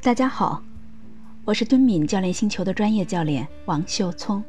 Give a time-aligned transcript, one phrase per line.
[0.00, 0.62] 大家好，
[1.44, 4.42] 我是敦敏教练星球的专业教练王秀聪，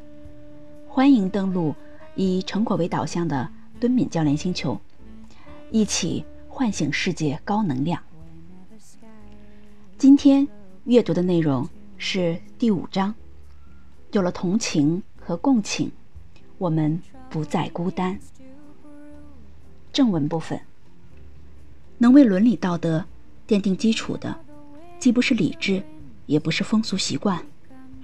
[0.86, 1.74] 欢迎登录
[2.14, 3.50] 以成果为导向的
[3.80, 4.80] 敦敏教练星球，
[5.72, 8.00] 一起唤醒世界高能量。
[9.98, 10.46] 今天
[10.84, 13.12] 阅读的内容是第五章，
[14.12, 15.90] 有了同情和共情，
[16.58, 18.18] 我们不再孤单。
[19.92, 20.60] 正文部分，
[21.98, 23.04] 能为伦理道德
[23.48, 24.44] 奠定基础的。
[25.00, 25.82] 既不是理智，
[26.26, 27.42] 也不是风俗习惯，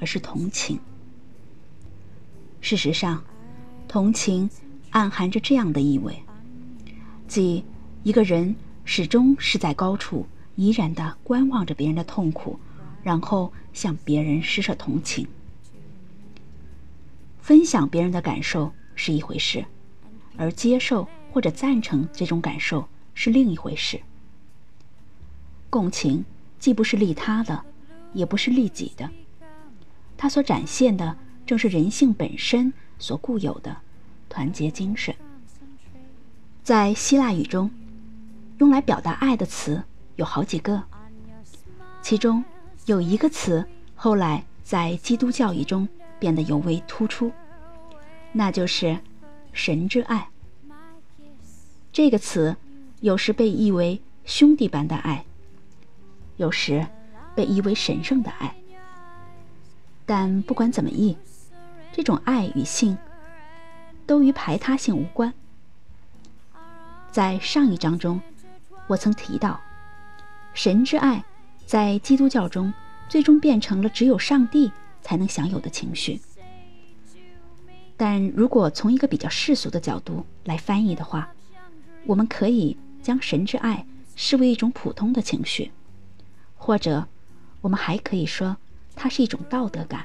[0.01, 0.81] 而是同情。
[2.63, 3.23] 事实上，
[3.87, 4.49] 同情
[4.91, 6.19] 暗含着这样的意味：
[7.29, 7.63] 即
[8.03, 12.59] 一个人始终是在高处怡然地观望着别人的痛苦，
[13.03, 15.29] 然后向别人施舍同情。
[17.43, 19.63] 分享别人的感受是一回事，
[20.39, 24.01] 而接受或者赞成这种感受是另一回事。
[25.69, 26.25] 共情。
[26.67, 27.65] 既不是利他的，
[28.13, 29.09] 也不是利己的，
[30.17, 33.77] 它所展现的正是人性本身所固有的
[34.29, 35.15] 团结精神。
[36.65, 37.71] 在希腊语中，
[38.59, 39.81] 用来表达爱的词
[40.17, 40.83] 有好几个，
[42.03, 42.43] 其中
[42.87, 47.31] 有一个词后来在基督教义中变得尤为突出，
[48.33, 48.99] 那就是
[49.55, 50.31] “神之爱”。
[51.95, 52.57] 这个词
[53.03, 55.25] 有时被译为“兄弟般的爱”。
[56.37, 56.87] 有时
[57.35, 58.55] 被译为神圣的爱，
[60.05, 61.17] 但不管怎么译，
[61.93, 62.97] 这种爱与性
[64.07, 65.33] 都与排他性无关。
[67.11, 68.21] 在上一章中，
[68.87, 69.61] 我曾提到，
[70.53, 71.25] 神之爱
[71.65, 72.73] 在基督教中
[73.09, 74.71] 最终变成了只有上帝
[75.01, 76.21] 才能享有的情绪。
[77.97, 81.31] 但如果从一个比较世俗的角度来翻译的话，
[82.05, 85.73] 我们可以将神之爱视为一种普通的情绪。
[86.67, 87.07] 或者，
[87.61, 88.57] 我们还可以说，
[88.97, 90.05] 它是一种道德感，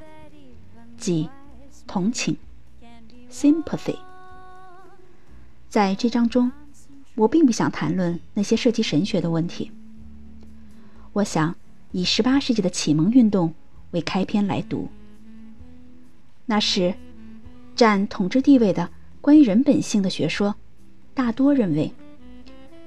[0.96, 1.28] 即
[1.88, 2.38] 同情
[3.32, 3.98] （sympathy）。
[5.68, 6.52] 在这章中，
[7.16, 9.72] 我并不想谈论那些涉及神学的问题。
[11.14, 11.56] 我想
[11.94, 13.56] 以18世纪的启蒙运动
[13.90, 14.88] 为开篇来读。
[16.46, 16.94] 那时，
[17.76, 18.88] 占统治地位的
[19.20, 20.54] 关于人本性的学说，
[21.16, 21.92] 大多认为，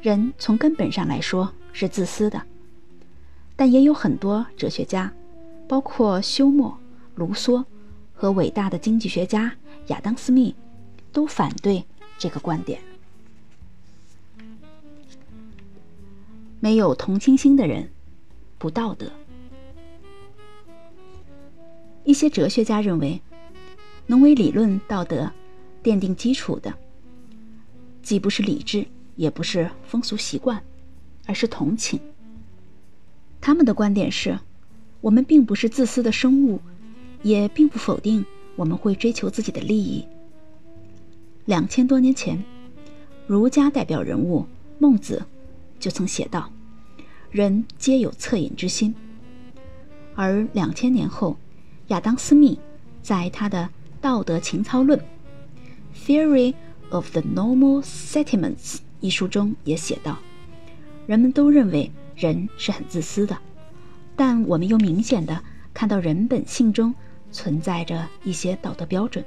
[0.00, 2.40] 人从根本上来说是自私的。
[3.56, 5.12] 但也有很多哲学家，
[5.68, 6.76] 包括休谟、
[7.14, 7.64] 卢梭
[8.12, 9.54] 和伟大的经济学家
[9.88, 10.54] 亚当·斯密，
[11.12, 11.84] 都反对
[12.18, 12.80] 这个观点。
[16.60, 17.90] 没有同情心的人，
[18.58, 19.10] 不道德。
[22.04, 23.20] 一些哲学家认为，
[24.06, 25.30] 能为理论道德
[25.82, 26.74] 奠定基础的，
[28.02, 28.86] 既不是理智，
[29.16, 30.62] 也不是风俗习惯，
[31.26, 32.00] 而是同情。
[33.44, 34.38] 他们的观点是，
[35.02, 36.62] 我们并不是自私的生物，
[37.22, 38.24] 也并不否定
[38.56, 40.02] 我们会追求自己的利益。
[41.44, 42.42] 两千多年前，
[43.26, 44.46] 儒家代表人物
[44.78, 45.26] 孟子
[45.78, 46.50] 就曾写道
[47.30, 48.94] ：“人皆有恻隐之心。”
[50.16, 51.36] 而两千年后，
[51.88, 52.58] 亚当·斯密
[53.02, 53.64] 在他的
[54.00, 54.98] 《道德情操论》
[56.06, 56.54] （Theory
[56.88, 60.18] of the Normal Sentiments） 一书中也写道
[61.06, 63.36] ：“人们都认为。”人是很自私的，
[64.16, 65.42] 但我们又明显的
[65.72, 66.94] 看到人本性中
[67.32, 69.24] 存在着一些道德标准，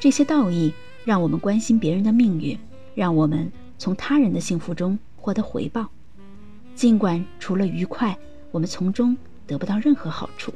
[0.00, 0.72] 这些道义
[1.04, 2.58] 让我们关心别人的命运，
[2.94, 5.88] 让我们从他人的幸福中获得回报，
[6.74, 8.18] 尽管除了愉快，
[8.50, 10.52] 我们从中得不到任何好处。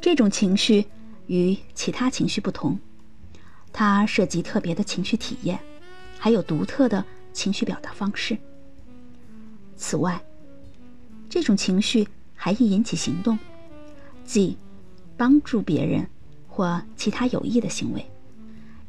[0.00, 0.84] 这种情绪
[1.28, 2.78] 与其他情绪不同，
[3.72, 5.58] 它涉及特别的情绪体验，
[6.18, 7.02] 还有独特的
[7.32, 8.36] 情绪表达方式。
[9.76, 10.22] 此外，
[11.28, 13.38] 这种情绪还易引起行动，
[14.24, 14.56] 即
[15.16, 16.08] 帮助别人
[16.48, 18.04] 或其他有益的行为。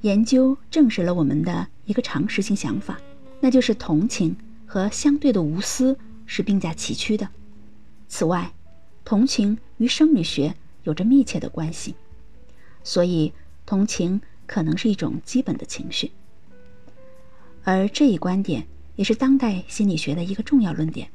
[0.02, 3.00] 研究证实了我们的一个常识性想法，
[3.40, 4.36] 那就是同情
[4.68, 7.28] 和相对的无私是并驾齐驱的。
[8.08, 8.54] 此外，
[9.04, 11.96] 同情与生理学有着密切的关系，
[12.84, 13.34] 所以
[13.66, 16.12] 同情可能是一种基本的情绪。
[17.64, 18.68] 而这一观点。
[18.96, 21.10] 也是当代心理学的一个重要论点。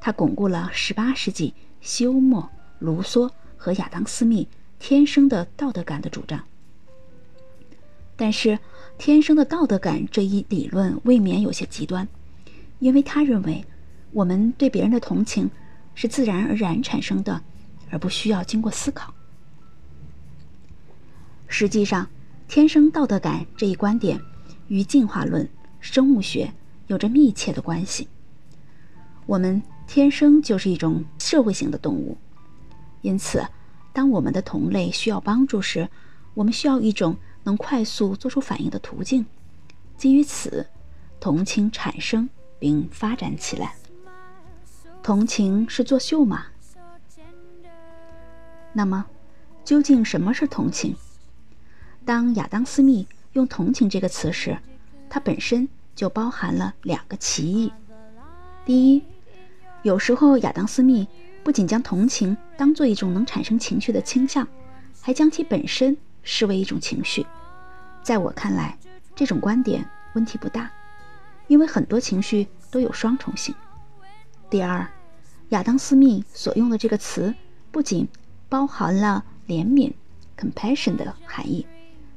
[0.00, 2.48] 它巩固了18世纪休谟、
[2.78, 4.48] 卢梭和亚当·斯密
[4.78, 6.42] 天生的道德感的主张。
[8.14, 8.58] 但是，
[8.96, 12.08] 天生的道德感这一理论未免有些极端，
[12.78, 13.64] 因为他认为
[14.12, 15.50] 我们对别人的同情
[15.94, 17.42] 是自然而然产生的，
[17.90, 19.12] 而不需要经过思考。
[21.46, 22.08] 实际上，
[22.48, 24.20] 天生道德感这一观点
[24.68, 25.46] 与进化论。
[25.86, 26.52] 生物学
[26.88, 28.08] 有着密切的关系。
[29.24, 32.18] 我们天生就是一种社会性的动物，
[33.02, 33.46] 因此，
[33.92, 35.88] 当我们的同类需要帮助时，
[36.34, 39.24] 我们需要一种能快速做出反应的途径。
[39.96, 40.66] 基于此，
[41.20, 42.28] 同情产生
[42.58, 43.76] 并发展起来。
[45.02, 46.46] 同情是作秀吗？
[48.72, 49.06] 那么，
[49.64, 50.96] 究竟什么是同情？
[52.04, 54.58] 当亚当·斯密用“同情”这个词时，
[55.08, 57.72] 它本身就包含了两个歧义。
[58.64, 59.02] 第一，
[59.82, 61.08] 有时候亚当·斯密
[61.42, 64.46] 不仅将同情当做一种能产生情绪的倾向，
[65.00, 67.26] 还将其本身视为一种情绪。
[68.02, 68.78] 在我看来，
[69.14, 70.70] 这种观点问题不大，
[71.48, 73.54] 因为很多情绪都有双重性。
[74.50, 74.86] 第二，
[75.48, 77.34] 亚当·斯密所用的这个词
[77.70, 78.06] 不仅
[78.48, 79.92] 包含了怜悯
[80.36, 81.66] （compassion） 的含义，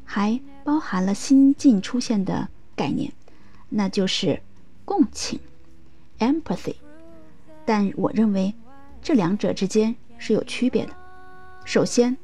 [0.04, 3.12] 还包含了新近出现的概念，
[3.70, 4.42] 那就是
[4.84, 5.40] 共情
[6.20, 6.76] （empathy）。
[7.66, 8.54] 但我认为
[9.02, 10.94] 这两者之间是有区别的。
[11.66, 12.18] 首先，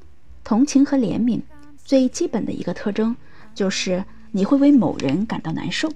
[0.44, 1.42] 同情和怜悯
[1.78, 3.16] 最基本的一个特征
[3.54, 5.92] 就是你会为某人感到难受，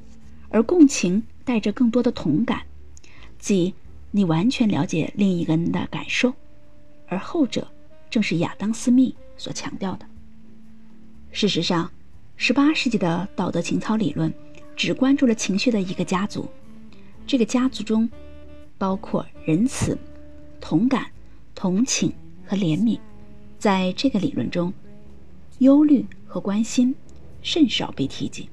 [0.49, 2.61] 而共情带着更多的同感，
[3.37, 3.73] 即。
[4.11, 6.33] 你完全了解另一个人的感受，
[7.09, 7.67] 而后者
[8.09, 10.05] 正是亚当·斯密所强调的。
[11.31, 11.91] 事实上
[12.39, 14.33] ，18世纪的道德情操理论
[14.79, 16.47] 只关注了情绪的一个家族，
[17.27, 18.09] 这个家族中
[18.77, 19.97] 包括仁慈、
[20.61, 21.07] 同感、
[21.53, 22.13] 同情
[22.45, 22.97] 和怜悯。
[23.57, 24.73] 在这个理论中，
[25.57, 26.95] 忧虑和关心
[27.41, 28.47] 甚少被提及。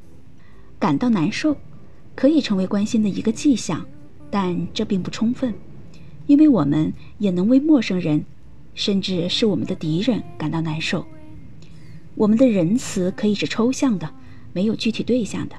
[0.80, 1.56] 感到难受
[2.16, 3.86] 可以成为关心的一个迹象。
[4.28, 5.54] 但这并不充分，
[6.26, 8.24] 因为我们也能为陌生人，
[8.74, 11.06] 甚至是我们的敌人感到难受。
[12.16, 14.12] 我们的仁慈可以是抽象的，
[14.52, 15.54] 没有具体对象的，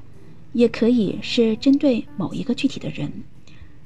[0.58, 3.24] 也可以是针对某一个具体的人，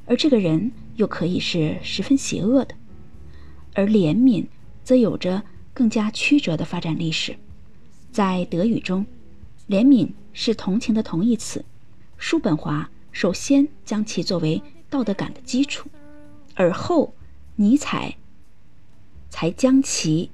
[0.05, 2.73] 而这个人又可以是十分邪恶的。
[3.73, 4.45] 而怜悯
[4.81, 7.35] 则有着更加曲折的发展历史。
[8.09, 9.05] 在德语中，
[9.67, 11.65] 怜悯是同情的同义词。
[12.17, 12.89] 叔本华。
[13.11, 15.89] 首先将其作为道德感的基础，
[16.55, 17.13] 而后
[17.57, 18.15] 尼采
[19.29, 20.29] 才将其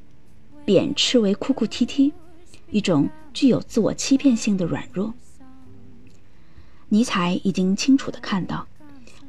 [0.64, 2.14] 贬斥为哭哭啼啼，
[2.70, 5.12] 一种具有自我欺骗性的软弱。
[6.90, 8.66] 尼采已经清楚地看到，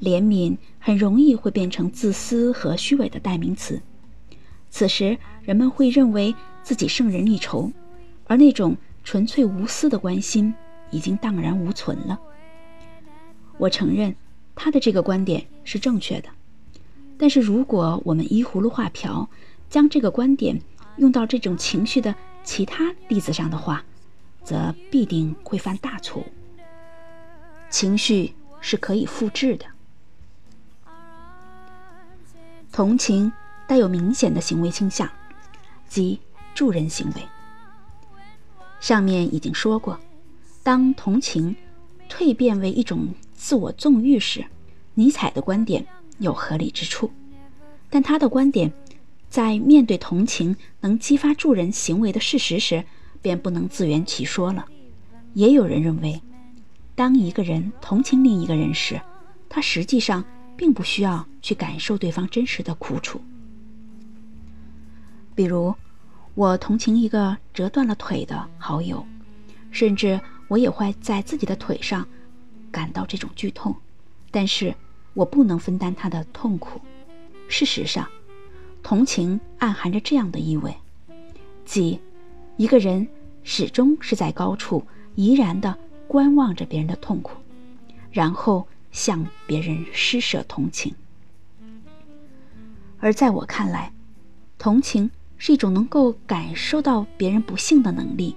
[0.01, 3.81] 怜悯很容易会变成自私和虚伪的代名词。
[4.71, 7.73] 此时，人们会认为自己胜人一筹，
[8.27, 10.55] 而那种纯粹无私的关心
[10.91, 12.21] 已经荡然无存了。
[13.57, 14.15] 我承认，
[14.55, 16.29] 他的这个观点是正确的，
[17.19, 19.29] 但是如果我们依葫芦画瓢，
[19.69, 20.61] 将这个观点
[20.99, 22.15] 用到这种情绪的
[22.45, 23.85] 其他例子上的话，
[24.45, 26.27] 则必定会犯大错误。
[27.71, 29.67] 情绪是可以复制的，
[32.73, 33.33] 同情
[33.67, 35.09] 带有明显的行为倾向，
[35.89, 36.21] 即
[36.55, 37.23] 助人行为。
[38.81, 39.99] 上面已经说过，
[40.63, 41.55] 当同情
[42.09, 43.09] 蜕变为一种。
[43.41, 44.45] 自我纵欲时，
[44.95, 45.87] 尼采的观点
[46.19, 47.13] 有合理之处，
[47.89, 48.73] 但他的观点
[49.31, 52.85] 在面对同情能激发助人行为的事实时，
[53.23, 54.67] 便不能自圆其说了。
[55.35, 56.21] 也有人认为，
[56.99, 59.01] 当一个人同情另一个人时，
[59.49, 60.25] 他实际上
[60.57, 63.21] 并不需要去感受对方真实的苦楚。
[65.33, 65.73] 比如，
[66.35, 69.07] 我同情一个折断了腿的好友，
[69.71, 72.05] 甚至我也会在自己的腿上。
[72.73, 73.73] 感到这种剧痛，
[74.33, 74.75] 但是
[75.15, 76.81] 我不能分担他的痛苦。
[77.47, 78.09] 事实上，
[78.83, 80.75] 同情暗含着这样的意味，
[81.65, 82.01] 即
[82.57, 83.07] 一个人
[83.45, 84.85] 始终是在高处
[85.15, 87.37] 怡然的观望着别人的痛苦，
[88.11, 90.93] 然后向别人施舍同情。
[92.99, 93.93] 而在我看来，
[94.59, 98.35] 同情是一种能够感受到别人不幸的能力，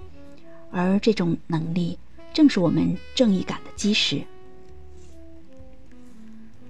[0.70, 1.98] 而这种能力。
[2.34, 4.22] 正是我们正义感的基石。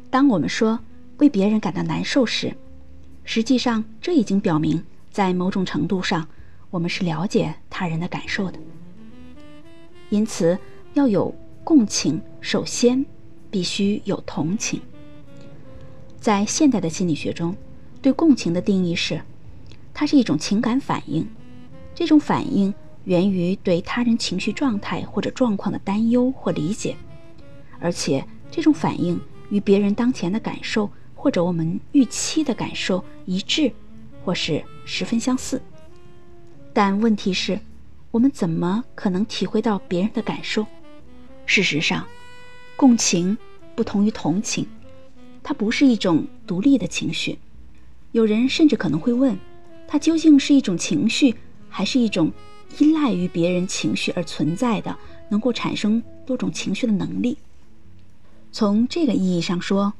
[0.10, 0.80] 当我们说
[1.18, 2.56] 为别人感到难受时，
[3.24, 6.28] 实际上这已经表明，在某种程度上，
[6.72, 8.58] 我们是了解他人的感受的。
[10.10, 10.58] 因此，
[10.94, 11.34] 要有
[11.64, 13.06] 共情，首先
[13.50, 14.82] 必须有同情。
[16.20, 17.56] 在现代的心理学中，
[18.02, 19.22] 对共情的定义是，
[19.94, 21.28] 它是一种情感反应，
[21.94, 22.74] 这种反应。
[23.06, 26.96] 源于对他人情绪状态或者状况的担忧或理解，
[27.80, 29.20] 而且这种反应
[29.50, 33.72] 与别人当前的感受或者我们预期的感受一致，
[34.24, 35.60] 或是十分相似。
[36.74, 37.60] 但问题是，
[38.12, 40.64] 我们怎么可能体会到别人的感受？
[41.54, 42.08] 事实上，
[42.78, 43.38] 共情
[43.76, 44.66] 不同于同情，
[45.44, 47.38] 它不是一种独立的情绪。
[48.14, 49.38] 有人甚至可能会问，
[49.86, 51.36] 它究竟是一种情绪，
[51.68, 52.32] 还是一种
[52.80, 57.38] 依赖于别人情绪而存在的，能够产生多种情绪的能力？
[58.54, 59.92] 从这个意义上说，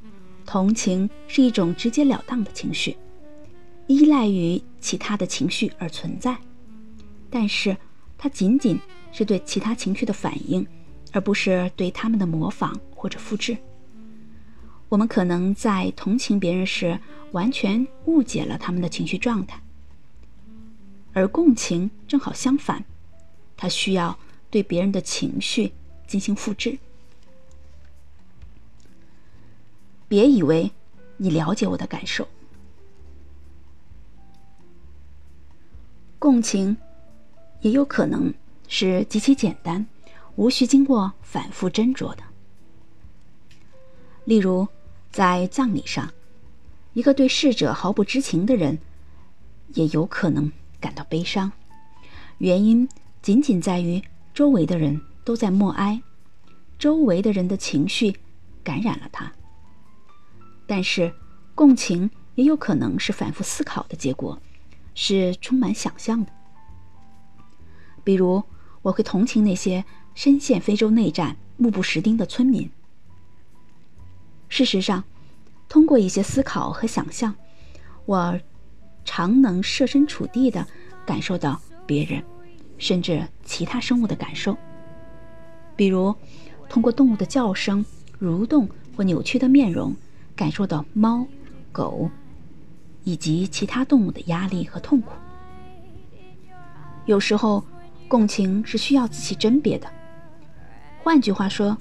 [0.46, 2.96] 同情是一种直截了当的情绪，
[3.88, 6.34] 依赖于其他的情绪而存在，
[7.28, 7.76] 但是
[8.16, 8.78] 它仅仅
[9.12, 10.66] 是对其他情绪的反应，
[11.12, 13.56] 而不是对他们的模仿或者复制。
[14.88, 16.98] 我们可能在同情别人时，
[17.32, 19.58] 完全误解了他们的情绪状态，
[21.14, 22.84] 而共情正好相反，
[23.56, 24.18] 它需要
[24.50, 25.72] 对别人的情绪
[26.06, 26.78] 进行复制。
[30.08, 30.70] 别以为
[31.16, 32.28] 你了解我的感受，
[36.18, 36.76] 共情
[37.62, 38.34] 也有可能
[38.68, 39.86] 是极其简单，
[40.36, 42.22] 无需经过反复斟酌的。
[44.24, 44.66] 例如，
[45.10, 46.12] 在葬礼上，
[46.92, 48.78] 一个对逝者毫不知情的人，
[49.74, 51.50] 也有可能感到悲伤，
[52.38, 52.88] 原因
[53.20, 56.00] 仅仅在于周围的人都在默哀，
[56.78, 58.16] 周围的人的情绪
[58.62, 59.32] 感染了他。
[60.66, 61.12] 但是，
[61.54, 64.40] 共情也有可能是反复思考的结果，
[64.94, 66.32] 是充满想象的。
[68.04, 68.42] 比如，
[68.82, 72.70] 我会同情那些深陷非洲内战、目不识丁的村民。
[74.48, 75.02] 事实上，
[75.68, 77.34] 通过一些思考和想象，
[78.04, 78.38] 我
[79.04, 80.66] 常能设身处地的
[81.06, 82.22] 感受到别人，
[82.78, 84.56] 甚至其他生物的感受。
[85.74, 86.14] 比如，
[86.68, 87.84] 通过动物的叫声、
[88.20, 89.94] 蠕动或扭曲的面容。
[90.34, 91.26] 感受到猫、
[91.70, 92.10] 狗
[93.04, 95.12] 以及其他动物的压力和痛苦。
[97.04, 97.62] 有时候，
[98.08, 99.86] 共情是需要仔细甄别的。
[101.02, 101.76] 换句话说，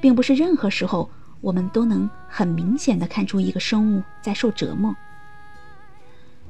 [0.00, 1.10] 并不是任何时候
[1.40, 4.94] 我们都能很明显的看出一个生物在受折磨。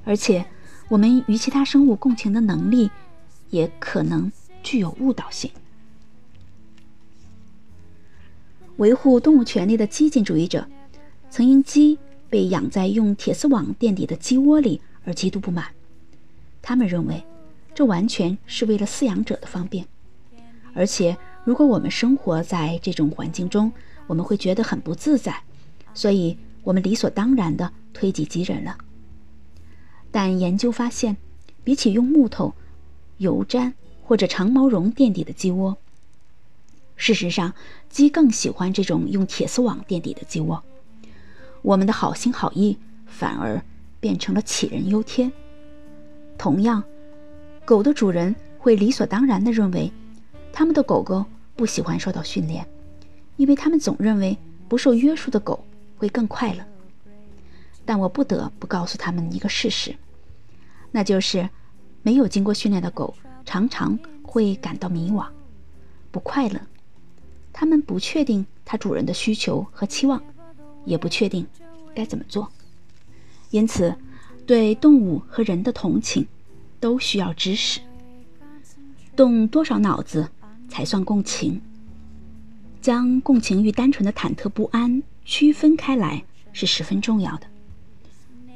[0.05, 0.45] 而且，
[0.89, 2.91] 我们与其他生物共情的能力
[3.51, 4.31] 也可能
[4.63, 5.51] 具有误导性。
[8.77, 10.67] 维护动物权利的激进主义者。
[11.31, 11.99] 曾因鸡
[12.29, 15.65] 被养在用铁丝网垫底的鸡窝里而极度不满，
[16.61, 17.25] 他们认为
[17.75, 19.87] 这完全是为了饲养者的方便，
[20.75, 23.73] 而且如果我们生活在这种环境中，
[24.07, 25.43] 我们会觉得很不自在，
[25.93, 28.77] 所以我们理所当然地推己及人了。
[30.11, 31.17] 但研究发现，
[31.65, 32.55] 比起用木头、
[33.19, 33.73] 油毡
[34.05, 35.77] 或者长毛绒垫底的鸡窝，
[36.95, 37.53] 事实上
[37.89, 40.63] 鸡更喜欢这种用铁丝网垫底的鸡窝。
[41.63, 43.61] 我们的好心好意反而
[43.99, 45.33] 变成了杞人忧天。
[46.39, 46.83] 同样，
[47.65, 49.91] 狗的主人会理所当然地认为，
[50.53, 51.25] 他们的狗狗
[51.57, 52.67] 不喜欢受到训练，
[53.37, 54.37] 因为他们总认为
[54.69, 55.65] 不受约束的狗
[55.97, 56.65] 会更快乐。
[57.85, 59.95] 但我不得不告诉他们一个事实，
[60.91, 61.49] 那就是
[62.03, 65.27] 没有经过训练的狗常常会感到迷惘、
[66.11, 66.61] 不快乐。
[67.53, 70.23] 他们不确定它主人的需求和期望。
[70.85, 71.47] 也不确定
[71.95, 72.51] 该怎么做，
[73.51, 73.95] 因此
[74.45, 76.27] 对动物和人的同情
[76.81, 77.79] 都需要知识。
[79.15, 80.29] 动多少脑子
[80.73, 81.61] 才算共情？
[82.81, 86.25] 将共情与单纯的忐忑不安区分开来
[86.55, 87.47] 是十分重要的。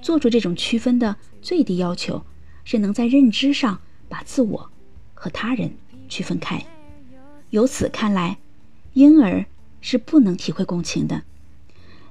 [0.00, 2.25] 做出这种区分的最低要求
[2.64, 4.70] 是能在认知上把自我
[5.12, 5.70] 和他人
[6.08, 6.64] 区分开。
[7.50, 8.38] 由此看来，
[8.94, 9.44] 婴儿
[9.82, 11.23] 是不能体会共情的。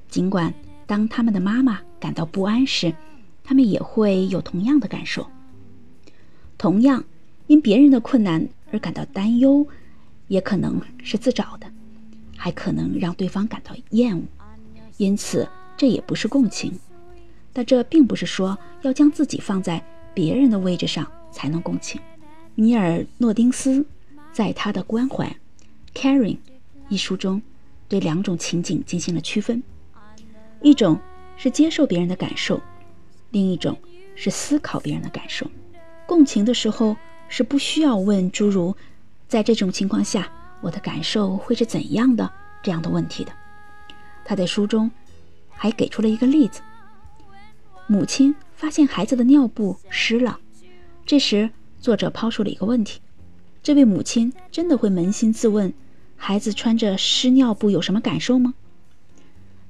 [0.07, 0.53] 尽管
[0.85, 2.93] 当他们的妈妈感到不安时，
[3.43, 5.25] 他们也会有同样的感受。
[6.59, 7.03] 同样，
[7.47, 9.67] 因别人的困难而感到担忧，
[10.27, 11.67] 也可能是自找的，
[12.35, 14.23] 还可能让对方感到厌恶。
[14.97, 16.79] 因此，这也不是共情。
[17.51, 19.81] 但这并不是说要将自己放在
[20.13, 22.01] 别人的位置上才能共情。
[22.55, 23.85] 尼尔诺丁斯
[24.33, 25.35] 在他的《关怀
[25.93, 26.35] （Caring）》
[26.89, 27.41] 一书中，
[27.87, 29.61] 对两种情景进行了区分。
[30.61, 30.99] 一种
[31.37, 32.61] 是接受别人的感受，
[33.31, 33.77] 另一种
[34.15, 35.49] 是思考别人的感受。
[36.05, 36.95] 共情的时候
[37.27, 38.75] 是不需要问诸如
[39.27, 42.31] “在这种情况下，我的感受会是怎样的”
[42.63, 43.31] 这样的问题的。
[44.23, 44.89] 他在书中
[45.49, 46.61] 还给出了一个例子：
[47.87, 50.39] 母亲发现孩子的尿布湿了，
[51.05, 53.01] 这时作者抛出了一个问题：
[53.61, 55.73] 这位母亲真的会扪心自问，
[56.15, 58.53] 孩子穿着湿尿布有什么感受吗？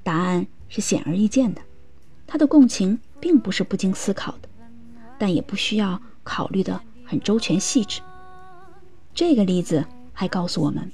[0.02, 0.46] 答案。
[0.68, 1.62] 是显而易见的，
[2.26, 4.48] 他的共情并不是不经思考的，
[5.16, 8.00] 但也不需要考虑的很周全细致。
[9.16, 9.82] 这个例子
[10.12, 10.92] 还告诉我们，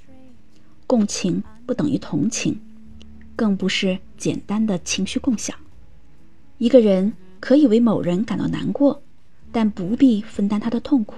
[0.86, 2.56] 共情不等于同情，
[3.34, 5.56] 更不是简单的情绪共享。
[6.58, 9.02] 一个人可以为某人感到难过，
[9.50, 11.16] 但不必分担他的痛苦；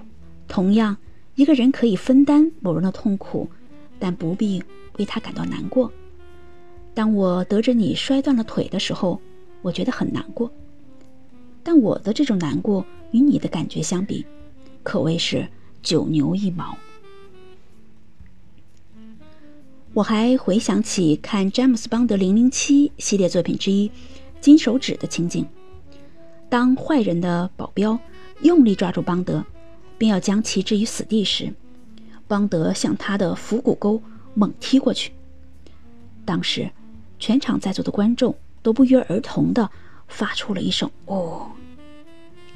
[0.48, 0.96] 同样，
[1.34, 3.50] 一个人可以分担某人的痛苦，
[3.98, 4.64] 但不必
[4.96, 5.92] 为他感到难过。
[6.94, 9.20] 当我得知你摔断了腿的时候，
[9.60, 10.50] 我觉得很难过，
[11.62, 14.24] 但我的这种难过与你的感觉相比，
[14.82, 15.46] 可谓是
[15.82, 16.74] 九牛一毛。
[19.94, 23.88] 我还回想起看詹姆斯邦德零零七系列作品之一
[24.40, 25.46] 《金手指》的情景。
[26.48, 27.96] 当坏人的保镖
[28.42, 29.44] 用力抓住邦德，
[29.96, 31.54] 并要将其置于死地时，
[32.26, 34.02] 邦德向他的腹股沟
[34.34, 35.12] 猛踢过去。
[36.24, 36.68] 当时，
[37.20, 39.70] 全场在座的观众都不约而同地
[40.08, 41.52] 发出了一声“哦”。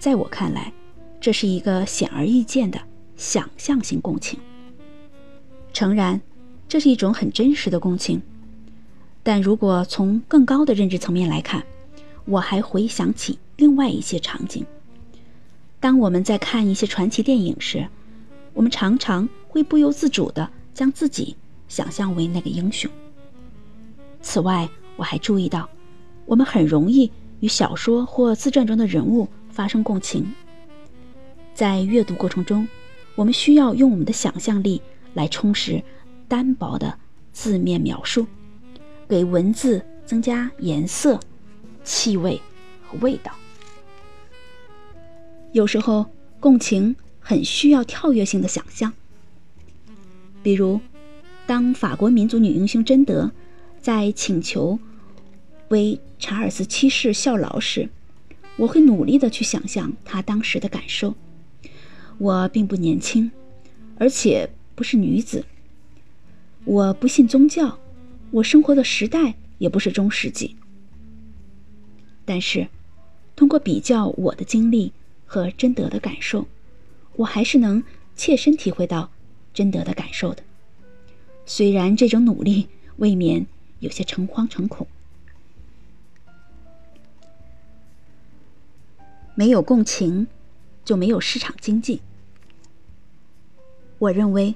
[0.00, 0.73] 在我看来，
[1.21, 2.80] 这是一个显而易见的
[3.16, 4.40] 想象性共情。
[5.73, 6.21] 诚然。
[6.68, 8.20] 这是一种很真实的共情，
[9.22, 11.64] 但如果从更高的认知层面来看，
[12.26, 14.64] 我还回想起另外一些场景。
[15.80, 17.88] 当我们在看一些传奇电影时，
[18.52, 21.34] 我们常常会不由自主地将自己
[21.68, 22.90] 想象为那个英雄。
[24.20, 25.66] 此外，我还注意到，
[26.26, 27.10] 我们很容易
[27.40, 30.30] 与小说或自传中的人物发生共情。
[31.54, 32.68] 在阅读过程中，
[33.14, 34.82] 我们需要用我们的想象力
[35.14, 35.82] 来充实。
[36.28, 36.99] 单薄的
[37.32, 38.26] 字面描述，
[39.08, 41.18] 给文字增加颜色、
[41.82, 42.40] 气味
[42.87, 43.32] 和味道。
[45.52, 46.06] 有时候，
[46.38, 48.92] 共情很需要跳跃性的想象。
[50.42, 50.78] 比如，
[51.47, 53.32] 当法国民族女英雄贞德
[53.80, 54.78] 在请求
[55.68, 57.88] 为查尔斯七世效劳时，
[58.56, 61.14] 我会努力的去想象她当时的感受。
[62.18, 63.30] 我并不年轻，
[63.99, 65.44] 而且不是女子。
[66.68, 67.78] 我不信宗教，
[68.30, 70.54] 我生活的时代也不是中世纪。
[72.26, 72.69] 但是，
[73.34, 74.93] 通过比较我的经历
[75.25, 76.47] 和贞德的感受，
[77.16, 77.82] 我还是能
[78.14, 79.10] 切身体会到
[79.54, 80.43] 贞德的感受的。
[81.47, 83.47] 虽然这种努力未免
[83.78, 84.86] 有些诚惶诚恐。
[89.34, 90.26] 没有共情，
[90.84, 92.02] 就没有市场经济。
[94.00, 94.54] 我认为。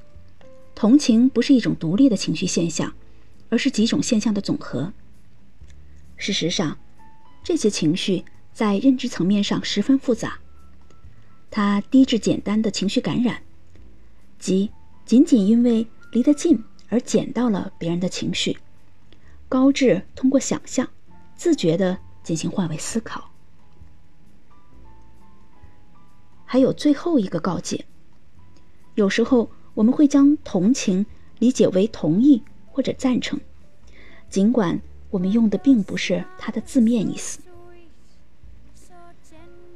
[0.82, 2.92] 同情不是一种独立的情绪现象，
[3.50, 4.92] 而是几种现象的总和。
[6.16, 6.76] 事实上，
[7.44, 10.40] 这些情绪在认知层面上十分复杂。
[11.52, 13.40] 它低至简单的情绪感染，
[14.40, 14.72] 即
[15.04, 18.52] 仅仅因为离得近而捡到了别人的情绪；
[19.48, 20.88] 高至通过想象、
[21.36, 23.30] 自觉地进行换位思考。
[26.44, 27.84] 还有最后一个告诫：
[28.96, 29.48] 有时候。
[29.74, 31.06] 我们会将同情
[31.38, 33.40] 理解为同意或者赞成，
[34.28, 34.80] 尽管
[35.10, 37.40] 我们用的并不是它的字面意思。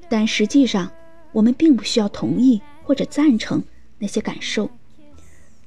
[0.08, 0.92] 但实际上，
[1.32, 3.64] 我们并不需要同意或者赞成
[3.98, 4.70] 那些感受，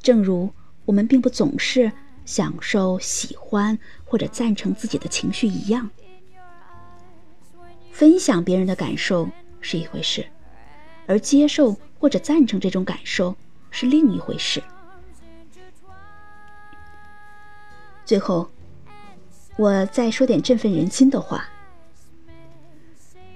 [0.02, 0.52] 正如
[0.86, 1.92] 我们并不总是
[2.26, 5.90] 享受、喜欢或者赞成自己的情绪一样。
[7.92, 10.26] 分享别人的感受是一回事，
[11.06, 13.36] 而接受或者赞成这种感受。
[13.72, 14.62] 是另一回事。
[18.06, 18.50] 最后，
[19.58, 21.48] 我再说点振奋人心的话。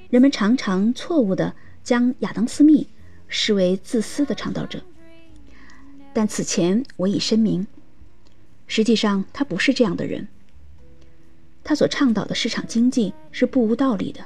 [0.10, 2.88] 人们常常错误的将亚当·斯密
[3.28, 4.82] 视为自私的倡导者，
[6.14, 7.66] 但此前我已声明，
[8.68, 10.28] 实际上他不是这样的人。
[11.64, 14.24] 他所倡导的市场经济是不无道理的。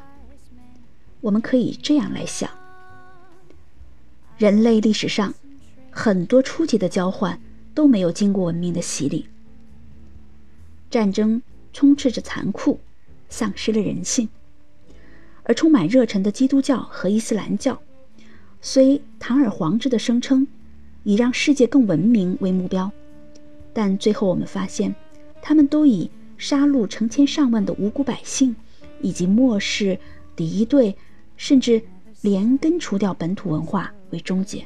[1.21, 2.49] 我们可以这样来想：
[4.37, 5.33] 人类历史上。
[5.97, 7.41] 很多初级的交换
[7.73, 9.25] 都没有经过文明的洗礼。
[10.91, 11.41] 战争
[11.73, 12.79] 充斥着残酷，
[13.29, 14.27] 丧失了人性；
[15.41, 17.81] 而充满热忱的基督教和伊斯兰教，
[18.61, 20.47] 虽堂而皇之的声称
[21.03, 22.91] 以让世界更文明为目标，
[23.73, 24.93] 但最后我们发现，
[25.41, 28.55] 他们都以杀戮成千上万的无辜百姓，
[29.01, 29.99] 以及漠视、
[30.35, 30.95] 敌对，
[31.37, 31.81] 甚至
[32.21, 34.63] 连根除掉本土文化为终结。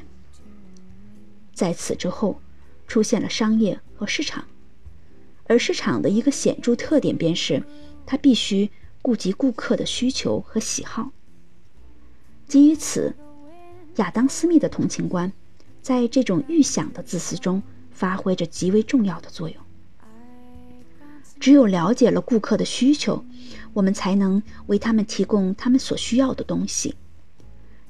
[1.54, 2.40] 在此之后，
[2.88, 4.46] 出现了商业和市场，
[5.44, 7.62] 而市场的一个显著特点便是，
[8.06, 8.70] 它必须
[9.02, 11.10] 顾及顾客的需求和喜好。
[12.46, 13.14] 基于此，
[13.96, 15.30] 亚当·斯密的同情观，
[15.82, 19.56] 在这种预想的自私中发挥着极为重要的作用。
[21.38, 23.24] 只有了解了顾客的需求，
[23.74, 26.94] 我们才能为他们提供他们所需要的东西。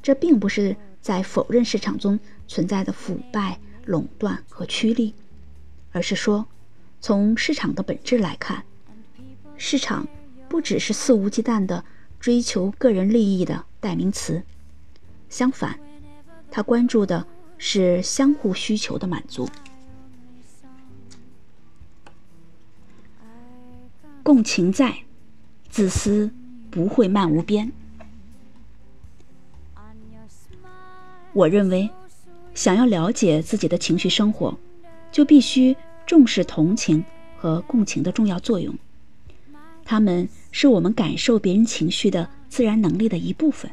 [0.03, 0.77] 这并不是。
[1.03, 5.15] 在否认市场中存在的腐败、垄断和趋利，
[5.91, 6.47] 而是说，
[7.01, 8.65] 从市场的本质来看，
[9.57, 10.07] 市场
[10.49, 11.85] 不只是肆无忌惮的
[12.21, 14.43] 追求个人利益的代名词，
[15.29, 15.79] 相反，
[16.51, 17.27] 他关注的
[17.59, 19.49] 是相互需求的满足。
[24.23, 24.99] 共情在，
[25.69, 26.31] 自私
[26.71, 27.73] 不会漫无边。
[31.33, 31.91] 我认为，
[32.55, 34.59] 想要了解自己的情绪生活，
[35.11, 37.05] 就必须重视同情
[37.37, 38.75] 和共情的重要作用。
[39.85, 43.71] 他们是我们感受别人情绪的自然能力的一部分。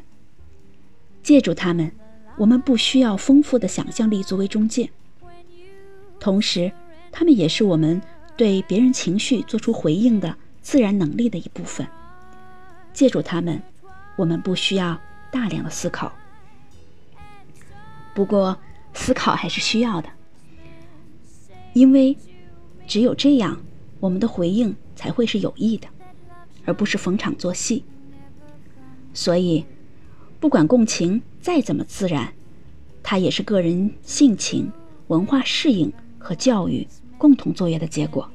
[1.22, 1.92] 借助他们，
[2.36, 4.90] 我们不需要丰富的想象力作为中介。
[6.18, 6.72] 同时，
[7.12, 8.00] 他们也是我们。
[8.36, 11.86] 对别人情绪做出回应的自然能力的一部分，
[12.94, 13.62] 借助他们，
[14.16, 14.98] 我们不需要
[15.30, 16.10] 大量的思考。
[18.14, 18.56] 不过，
[18.94, 20.08] 思考还是需要的，
[21.72, 22.16] 因为
[22.86, 23.60] 只有这样，
[24.00, 25.88] 我们的回应才会是有益的，
[26.64, 27.84] 而不是逢场作戏。
[29.12, 29.64] 所以，
[30.38, 32.32] 不管共情再怎么自然，
[33.02, 34.70] 它也是个人性情、
[35.08, 36.86] 文化适应和教育。
[37.18, 38.30] 共同作业的结果，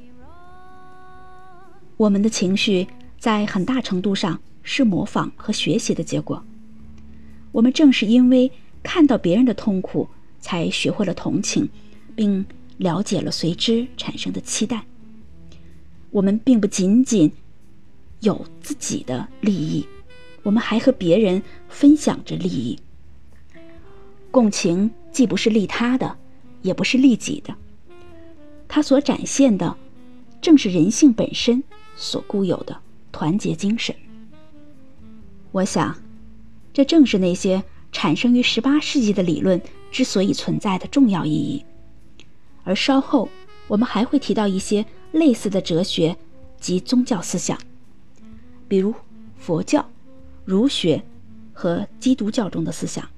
[1.96, 2.86] 我们的情绪
[3.18, 6.40] 在很大程度上是模仿和学习的结果。
[7.50, 8.52] 我们正是因为
[8.84, 10.08] 看到别人的痛苦，
[10.46, 11.68] 才学会了同情，
[12.14, 14.84] 并了解了随之产生的期待。
[16.10, 17.32] 我们并不仅仅
[18.20, 19.84] 有自己的利益，
[20.44, 22.78] 我们还和别人分享着利益。
[24.30, 26.16] 共情既不是利他的，
[26.62, 27.52] 也不是利己的。
[28.68, 29.76] 它所展现的，
[30.40, 31.60] 正是人性本身
[31.96, 32.80] 所固有的
[33.10, 33.92] 团结精神。
[35.50, 36.00] 我想，
[36.72, 39.60] 这正是那些产生于十八世纪的理论
[39.96, 41.64] 之所以存在的重要意义。
[42.64, 43.30] 而稍后，
[43.66, 46.14] 我们还会提到一些类似的哲学
[46.60, 47.58] 及宗教思想，
[48.68, 48.92] 比如
[49.38, 49.88] 佛教、
[50.44, 51.02] 儒学
[51.54, 53.08] 和基督教中的思想。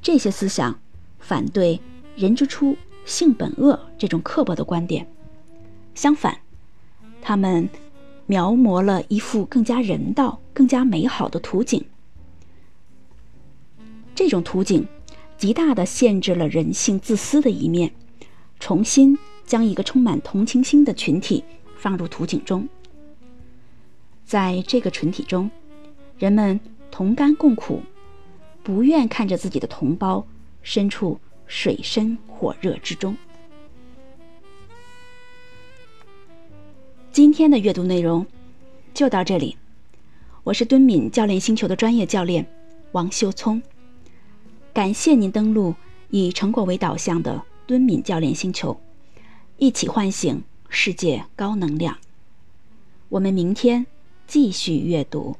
[0.00, 0.78] 这些思想
[1.18, 1.80] 反对
[2.14, 2.76] 人之初。
[3.06, 5.04] 性本恶这种刻薄的观点，
[5.96, 6.38] 相反，
[7.20, 7.68] 他们
[8.26, 11.84] 描摹了一幅更加人道、更加美好的图景。
[14.14, 14.86] 这种图景
[15.40, 17.90] 极大的限制了人性自私的一面，
[18.58, 21.42] 重新将一个充满同情心的群体
[21.78, 22.68] 放入图景中。
[24.26, 25.50] 在这个群体中，
[26.18, 27.80] 人们同甘共苦，
[28.62, 30.26] 不愿看着自己的同胞
[30.62, 31.18] 身处。
[31.46, 33.16] 水深火热之中。
[37.10, 38.24] 今天的阅读内容
[38.94, 39.56] 就到这里。
[40.44, 42.46] 我是敦敏教练星球的专业教练
[42.92, 43.60] 王秀聪，
[44.72, 45.74] 感谢您登录
[46.10, 48.80] 以成果为导向的敦敏教练星球，
[49.58, 51.98] 一起唤醒世界高能量。
[53.08, 53.86] 我们明天
[54.26, 55.36] 继续阅读。